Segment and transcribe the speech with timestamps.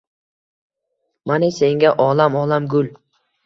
[1.33, 2.93] «Mana senga olam-olam gul